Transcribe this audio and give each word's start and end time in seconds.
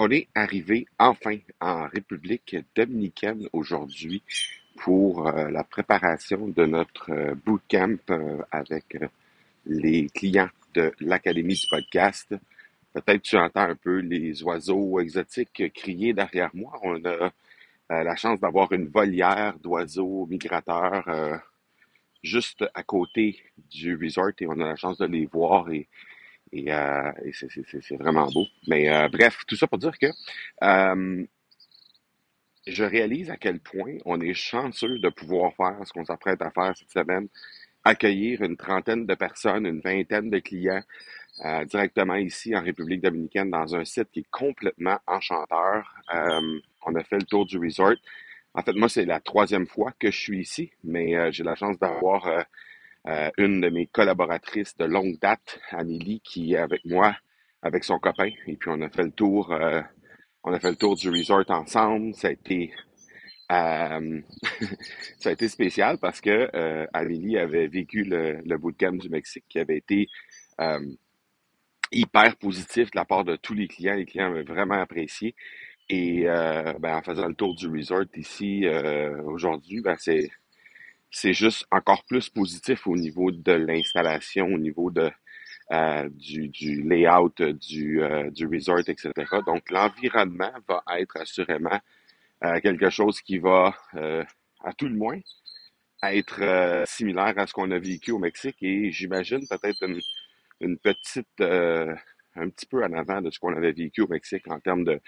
On 0.00 0.12
est 0.12 0.28
arrivé 0.32 0.86
enfin 1.00 1.38
en 1.60 1.88
République 1.88 2.54
dominicaine 2.76 3.48
aujourd'hui 3.52 4.22
pour 4.76 5.26
euh, 5.26 5.50
la 5.50 5.64
préparation 5.64 6.46
de 6.46 6.66
notre 6.66 7.10
euh, 7.10 7.34
bootcamp 7.34 7.98
euh, 8.10 8.40
avec 8.52 8.96
les 9.66 10.06
clients 10.10 10.50
de 10.74 10.92
l'Académie 11.00 11.56
du 11.56 11.66
podcast. 11.68 12.32
Peut-être 12.92 13.22
tu 13.22 13.36
entends 13.36 13.62
un 13.70 13.74
peu 13.74 13.98
les 13.98 14.40
oiseaux 14.44 15.00
exotiques 15.00 15.72
crier 15.74 16.12
derrière 16.12 16.50
moi. 16.54 16.78
On 16.84 17.04
a 17.04 17.32
la 17.90 18.14
chance 18.14 18.38
d'avoir 18.38 18.72
une 18.72 18.86
volière 18.86 19.58
d'oiseaux 19.58 20.26
migrateurs 20.26 21.42
juste 22.22 22.64
à 22.72 22.82
côté 22.82 23.42
du 23.70 23.96
resort 23.96 24.30
et 24.38 24.46
on 24.46 24.60
a 24.60 24.68
la 24.68 24.76
chance 24.76 24.98
de 24.98 25.06
les 25.06 25.26
voir 25.26 25.70
et, 25.70 25.88
et, 26.52 26.72
euh, 26.72 27.12
c'est 27.32 27.96
vraiment 27.96 28.26
beau. 28.30 28.46
Mais 28.66 28.88
euh, 28.88 29.08
bref, 29.08 29.44
tout 29.46 29.56
ça 29.56 29.66
pour 29.66 29.78
dire 29.78 29.98
que 29.98 30.06
euh, 30.62 31.24
je 32.66 32.84
réalise 32.84 33.30
à 33.30 33.36
quel 33.36 33.60
point 33.60 33.96
on 34.04 34.20
est 34.20 34.34
chanceux 34.34 34.98
de 34.98 35.08
pouvoir 35.08 35.54
faire 35.54 35.78
ce 35.84 35.92
qu'on 35.92 36.04
s'apprête 36.04 36.42
à 36.42 36.50
faire 36.50 36.76
cette 36.76 36.90
semaine, 36.90 37.28
accueillir 37.84 38.42
une 38.42 38.56
trentaine 38.56 39.06
de 39.06 39.14
personnes, 39.14 39.66
une 39.66 39.80
vingtaine 39.80 40.30
de 40.30 40.38
clients 40.38 40.82
directement 41.66 42.16
ici 42.16 42.56
en 42.56 42.62
République 42.62 43.00
dominicaine 43.00 43.48
dans 43.48 43.76
un 43.76 43.84
site 43.84 44.10
qui 44.10 44.20
est 44.20 44.30
complètement 44.30 44.98
enchanteur. 45.06 45.94
On 46.10 46.94
a 46.96 47.04
fait 47.04 47.18
le 47.18 47.22
tour 47.22 47.46
du 47.46 47.58
resort. 47.58 47.94
En 48.54 48.62
fait, 48.62 48.72
moi, 48.72 48.88
c'est 48.88 49.04
la 49.04 49.20
troisième 49.20 49.68
fois 49.68 49.92
que 50.00 50.10
je 50.10 50.18
suis 50.18 50.40
ici, 50.40 50.72
mais 50.82 51.30
j'ai 51.30 51.44
la 51.44 51.54
chance 51.54 51.78
d'avoir 51.78 52.44
euh, 53.08 53.30
une 53.38 53.62
de 53.62 53.70
mes 53.70 53.86
collaboratrices 53.86 54.76
de 54.76 54.84
longue 54.84 55.18
date, 55.18 55.60
Amélie, 55.70 56.20
qui 56.20 56.52
est 56.52 56.58
avec 56.58 56.84
moi, 56.84 57.16
avec 57.62 57.84
son 57.84 57.98
copain. 57.98 58.30
Et 58.46 58.56
puis, 58.56 58.70
on 58.70 58.82
a 58.82 58.90
fait 58.90 59.04
le 59.04 59.12
tour, 59.12 59.50
euh, 59.50 59.80
on 60.44 60.52
a 60.52 60.60
fait 60.60 60.70
le 60.70 60.76
tour 60.76 60.94
du 60.94 61.08
resort 61.08 61.44
ensemble. 61.48 62.14
Ça 62.14 62.28
a 62.28 62.32
été, 62.32 62.70
euh, 63.50 64.20
ça 65.18 65.30
a 65.30 65.32
été 65.32 65.48
spécial 65.48 65.96
parce 65.98 66.20
que 66.20 66.50
Amélie 66.92 67.38
avait 67.38 67.68
vécu 67.68 68.04
le, 68.04 68.42
le 68.44 68.58
bootcamp 68.58 68.92
du 68.92 69.08
Mexique 69.08 69.44
qui 69.48 69.58
avait 69.58 69.78
été 69.78 70.08
hyper 71.90 72.36
positif 72.36 72.90
de 72.90 72.96
la 72.96 73.06
part 73.06 73.24
de 73.24 73.36
tous 73.36 73.54
les 73.54 73.68
clients. 73.68 73.94
Les 73.94 74.04
clients 74.04 74.26
avaient 74.26 74.42
vraiment 74.42 74.80
apprécié. 74.80 75.34
Et 75.88 76.24
ben, 76.24 76.96
en 76.96 77.02
faisant 77.02 77.26
le 77.28 77.34
tour 77.34 77.54
du 77.54 77.68
resort 77.68 78.04
ici 78.16 78.66
aujourd'hui, 79.24 79.80
ben, 79.80 79.96
c'est 79.98 80.28
c'est 81.10 81.32
juste 81.32 81.66
encore 81.70 82.04
plus 82.04 82.28
positif 82.28 82.86
au 82.86 82.96
niveau 82.96 83.30
de 83.30 83.52
l'installation, 83.52 84.46
au 84.46 84.58
niveau 84.58 84.90
de 84.90 85.10
euh, 85.70 86.08
du, 86.10 86.82
layout 86.82 87.34
du, 87.38 88.02
euh, 88.02 88.30
du 88.30 88.46
resort, 88.46 88.80
etc. 88.88 89.12
Donc 89.46 89.70
l'environnement 89.70 90.52
va 90.66 90.82
être 90.98 91.18
assurément 91.18 91.78
euh, 92.44 92.60
quelque 92.60 92.88
chose 92.88 93.20
qui 93.20 93.38
va, 93.38 93.74
euh, 93.94 94.24
à 94.64 94.72
tout 94.72 94.88
le 94.88 94.94
moins, 94.94 95.18
être 96.02 96.40
euh, 96.42 96.84
similaire 96.86 97.34
à 97.36 97.46
ce 97.46 97.52
qu'on 97.52 97.70
a 97.70 97.78
vécu 97.78 98.12
au 98.12 98.18
Mexique 98.18 98.56
et 98.62 98.90
j'imagine 98.92 99.46
peut-être 99.48 99.82
une, 100.60 100.78
petite, 100.78 101.26
euh, 101.40 101.94
un 102.36 102.48
petit 102.48 102.66
peu 102.66 102.84
en 102.84 102.92
avant 102.92 103.20
de 103.20 103.30
ce 103.30 103.38
qu'on 103.38 103.56
avait 103.56 103.72
vécu 103.72 104.02
au 104.02 104.08
Mexique 104.08 104.48
en 104.48 104.60
termes 104.60 104.84
de, 104.84 105.00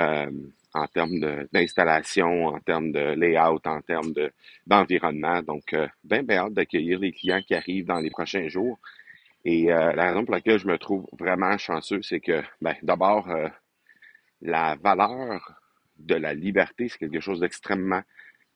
euh, 0.00 0.30
en 0.74 0.86
termes 0.86 1.18
d'installation, 1.52 2.46
en 2.46 2.60
termes 2.60 2.92
de 2.92 3.14
layout, 3.14 3.60
en 3.64 3.80
termes 3.80 4.12
de, 4.12 4.32
d'environnement. 4.66 5.42
Donc, 5.42 5.72
euh, 5.72 5.86
bien, 6.02 6.22
bien 6.22 6.44
hâte 6.44 6.54
d'accueillir 6.54 6.98
les 6.98 7.12
clients 7.12 7.42
qui 7.42 7.54
arrivent 7.54 7.86
dans 7.86 8.00
les 8.00 8.10
prochains 8.10 8.48
jours. 8.48 8.78
Et 9.44 9.72
euh, 9.72 9.92
la 9.92 10.08
raison 10.08 10.24
pour 10.24 10.34
laquelle 10.34 10.58
je 10.58 10.66
me 10.66 10.78
trouve 10.78 11.06
vraiment 11.18 11.56
chanceux, 11.58 12.02
c'est 12.02 12.20
que, 12.20 12.42
ben, 12.60 12.74
d'abord, 12.82 13.28
la 14.40 14.76
valeur 14.76 15.52
de 15.98 16.14
la 16.14 16.34
liberté, 16.34 16.88
c'est 16.88 16.98
quelque 16.98 17.20
chose 17.20 17.40
d'extrêmement 17.40 18.02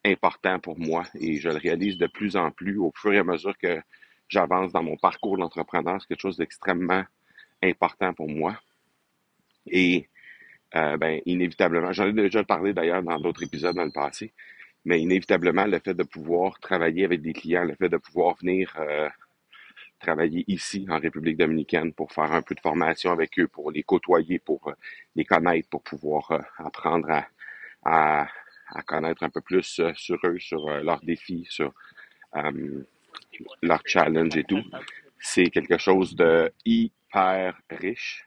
important 0.04 0.58
pour 0.58 0.78
moi 0.78 1.04
et 1.14 1.36
je 1.36 1.48
le 1.48 1.56
réalise 1.56 1.98
de 1.98 2.06
plus 2.06 2.36
en 2.36 2.50
plus 2.50 2.78
au 2.78 2.92
fur 2.94 3.12
et 3.12 3.18
à 3.18 3.24
mesure 3.24 3.56
que 3.58 3.80
j'avance 4.28 4.72
dans 4.72 4.82
mon 4.82 4.96
parcours 4.96 5.38
d'entrepreneur. 5.38 6.00
C'est 6.00 6.08
quelque 6.08 6.20
chose 6.20 6.36
d'extrêmement 6.36 7.04
important 7.62 8.14
pour 8.14 8.28
moi. 8.28 8.60
Et 9.66 10.08
euh, 10.74 10.96
ben, 10.96 11.20
inévitablement, 11.26 11.92
j'en 11.92 12.06
ai 12.08 12.12
déjà 12.12 12.44
parlé 12.44 12.72
d'ailleurs 12.72 13.02
dans 13.02 13.18
d'autres 13.18 13.42
épisodes 13.42 13.76
dans 13.76 13.84
le 13.84 13.90
passé, 13.90 14.32
mais 14.84 15.00
inévitablement, 15.00 15.66
le 15.66 15.78
fait 15.78 15.94
de 15.94 16.02
pouvoir 16.02 16.58
travailler 16.60 17.04
avec 17.04 17.22
des 17.22 17.32
clients, 17.32 17.64
le 17.64 17.74
fait 17.74 17.88
de 17.88 17.96
pouvoir 17.96 18.36
venir 18.36 18.74
euh, 18.78 19.08
travailler 19.98 20.44
ici 20.46 20.86
en 20.88 20.98
République 20.98 21.36
dominicaine 21.36 21.92
pour 21.92 22.12
faire 22.12 22.32
un 22.32 22.42
peu 22.42 22.54
de 22.54 22.60
formation 22.60 23.10
avec 23.10 23.38
eux, 23.38 23.48
pour 23.48 23.70
les 23.70 23.82
côtoyer, 23.82 24.38
pour 24.38 24.68
euh, 24.68 24.72
les 25.16 25.24
connaître, 25.24 25.68
pour 25.68 25.82
pouvoir 25.82 26.30
euh, 26.30 26.38
apprendre 26.58 27.10
à, 27.10 27.26
à, 27.84 28.28
à 28.70 28.82
connaître 28.82 29.22
un 29.22 29.30
peu 29.30 29.40
plus 29.40 29.80
euh, 29.80 29.92
sur 29.94 30.18
eux, 30.24 30.38
sur 30.38 30.68
leurs 30.70 31.00
défis, 31.00 31.46
sur 31.48 31.72
leurs 33.62 33.82
challenges 33.86 34.36
et 34.36 34.44
tout. 34.44 34.62
C'est 35.18 35.50
quelque 35.50 35.78
chose 35.78 36.14
de 36.14 36.52
hyper 37.08 37.60
riche 37.70 38.24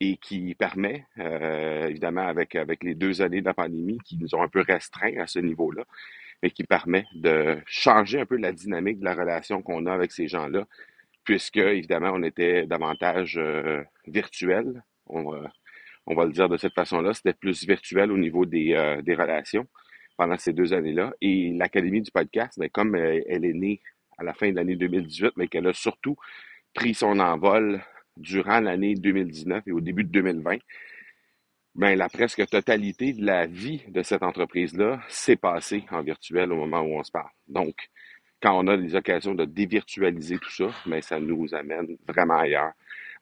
et 0.00 0.16
qui 0.16 0.54
permet, 0.54 1.06
euh, 1.18 1.88
évidemment, 1.88 2.26
avec, 2.26 2.54
avec 2.54 2.84
les 2.84 2.94
deux 2.94 3.20
années 3.20 3.40
de 3.40 3.46
la 3.46 3.54
pandémie 3.54 3.98
qui 4.04 4.16
nous 4.16 4.34
ont 4.34 4.42
un 4.42 4.48
peu 4.48 4.60
restreints 4.60 5.18
à 5.18 5.26
ce 5.26 5.40
niveau-là, 5.40 5.84
mais 6.42 6.50
qui 6.50 6.62
permet 6.64 7.04
de 7.14 7.58
changer 7.66 8.20
un 8.20 8.26
peu 8.26 8.36
la 8.36 8.52
dynamique 8.52 9.00
de 9.00 9.04
la 9.04 9.14
relation 9.14 9.60
qu'on 9.60 9.86
a 9.86 9.92
avec 9.92 10.12
ces 10.12 10.28
gens-là, 10.28 10.66
puisque, 11.24 11.56
évidemment, 11.56 12.12
on 12.14 12.22
était 12.22 12.64
davantage 12.66 13.36
euh, 13.38 13.82
virtuel. 14.06 14.82
On, 15.06 15.24
va- 15.30 15.52
on 16.06 16.14
va 16.14 16.24
le 16.26 16.32
dire 16.32 16.48
de 16.48 16.56
cette 16.56 16.74
façon-là. 16.74 17.12
C'était 17.12 17.32
plus 17.34 17.66
virtuel 17.66 18.12
au 18.12 18.18
niveau 18.18 18.46
des, 18.46 18.74
euh, 18.74 19.02
des 19.02 19.14
relations 19.16 19.66
pendant 20.16 20.38
ces 20.38 20.52
deux 20.52 20.72
années-là. 20.72 21.12
Et 21.20 21.52
l'Académie 21.54 22.02
du 22.02 22.12
podcast, 22.12 22.56
ben, 22.58 22.68
comme 22.70 22.94
euh, 22.94 23.20
elle 23.28 23.44
est 23.44 23.52
née 23.52 23.80
à 24.16 24.22
la 24.22 24.32
fin 24.32 24.48
de 24.50 24.54
l'année 24.56 24.76
2018, 24.76 25.32
mais 25.36 25.48
qu'elle 25.48 25.66
a 25.66 25.72
surtout 25.74 26.16
pris 26.78 26.94
son 26.94 27.18
envol 27.18 27.80
durant 28.16 28.60
l'année 28.60 28.94
2019 28.94 29.64
et 29.66 29.72
au 29.72 29.80
début 29.80 30.04
de 30.04 30.10
2020, 30.10 30.58
ben, 31.74 31.98
la 31.98 32.08
presque 32.08 32.46
totalité 32.46 33.12
de 33.14 33.26
la 33.26 33.46
vie 33.46 33.82
de 33.88 34.00
cette 34.04 34.22
entreprise-là 34.22 35.00
s'est 35.08 35.34
passée 35.34 35.84
en 35.90 36.02
virtuel 36.02 36.52
au 36.52 36.56
moment 36.56 36.82
où 36.82 36.96
on 36.96 37.02
se 37.02 37.10
parle. 37.10 37.30
Donc, 37.48 37.74
quand 38.40 38.56
on 38.56 38.68
a 38.68 38.76
des 38.76 38.94
occasions 38.94 39.34
de 39.34 39.44
dévirtualiser 39.44 40.38
tout 40.38 40.52
ça, 40.52 40.70
ben, 40.86 41.02
ça 41.02 41.18
nous 41.18 41.52
amène 41.52 41.96
vraiment 42.06 42.38
ailleurs. 42.38 42.74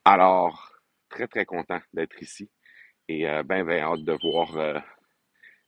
Alors, 0.04 0.74
très, 1.08 1.26
très 1.26 1.46
content 1.46 1.80
d'être 1.94 2.22
ici 2.22 2.50
et 3.08 3.26
euh, 3.26 3.42
ben, 3.42 3.64
ben 3.64 3.80
hâte 3.80 4.04
de 4.04 4.18
voir 4.20 4.54
euh, 4.58 4.78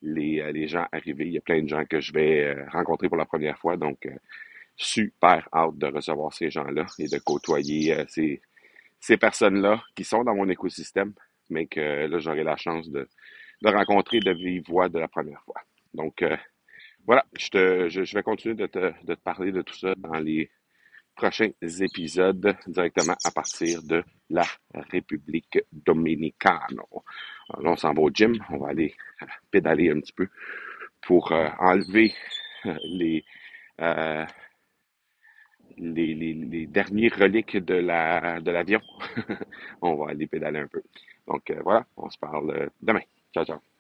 les, 0.03 0.43
euh, 0.43 0.53
les 0.53 0.69
gens 0.69 0.87
arriver. 0.93 1.25
Il 1.25 1.33
y 1.33 1.39
a 1.39 1.41
plein 1.41 1.63
de 1.63 1.69
gens 1.69 1.87
que 1.87 2.01
je 2.01 2.13
vais 2.13 2.49
euh, 2.49 2.67
rencontrer 2.71 3.09
pour 3.09 3.17
la 3.17 3.25
première 3.25 3.59
fois, 3.59 3.79
donc 3.79 4.07
super 4.79 5.49
hâte 5.53 5.77
de 5.77 5.87
recevoir 5.89 6.33
ces 6.33 6.51
gens-là 6.51 6.87
et 6.99 7.09
de 7.09 7.19
côtoyer 7.19 7.93
euh, 7.95 8.05
ces, 8.09 8.41
ces 9.01 9.17
personnes-là 9.17 9.83
qui 9.95 10.05
sont 10.05 10.23
dans 10.23 10.35
mon 10.35 10.49
écosystème, 10.49 11.13
mais 11.51 11.67
que 11.67 12.07
là, 12.07 12.19
j'aurai 12.19 12.45
la 12.45 12.57
chance 12.57 12.89
de, 12.89 13.09
de 13.63 13.69
rencontrer 13.69 14.21
de 14.21 14.33
vive 14.33 14.63
voix 14.69 14.89
de 14.89 15.01
la 15.01 15.09
première 15.09 15.43
fois. 15.43 15.61
Donc, 15.93 16.23
euh, 16.23 16.37
voilà, 17.05 17.27
je, 17.37 17.49
te, 17.49 17.89
je, 17.89 18.15
vais 18.15 18.23
continuer 18.23 18.55
de 18.55 18.67
te, 18.67 18.93
de 19.05 19.15
te 19.15 19.21
parler 19.21 19.51
de 19.51 19.63
tout 19.63 19.75
ça 19.75 19.95
dans 19.97 20.19
les 20.21 20.49
prochains 21.17 21.51
épisodes 21.61 22.57
directement 22.69 23.17
à 23.25 23.33
partir 23.33 23.83
de 23.83 24.05
la 24.31 24.45
République 24.93 25.59
Dominicane. 25.73 26.61
Alors, 26.71 27.05
là, 27.59 27.71
on 27.73 27.77
s'en 27.77 27.93
va 27.95 28.03
au 28.03 28.11
gym, 28.11 28.35
on 28.51 28.59
va 28.59 28.69
aller 28.69 28.95
euh, 29.23 29.27
pédaler 29.51 29.91
un 29.91 29.99
petit 29.99 30.13
peu 30.13 30.29
pour 31.03 31.33
enlever 31.33 32.13
les, 32.85 33.25
les, 35.79 36.15
les, 36.15 36.35
les 36.35 36.67
derniers 36.67 37.09
reliques 37.09 37.57
de 37.57 37.75
la 37.75 38.41
de 38.41 38.51
l'avion. 38.51 38.81
on 39.83 39.95
va 39.97 40.11
aller 40.11 40.27
pédaler 40.27 40.61
un 40.61 40.69
peu. 40.69 40.83
Donc 41.27 41.51
euh, 41.51 41.61
voilà, 41.63 41.87
on 41.97 42.11
se 42.11 42.19
parle 42.19 42.51
euh, 42.51 42.67
demain. 42.83 43.03
Ciao, 43.35 43.45
ciao. 43.45 43.78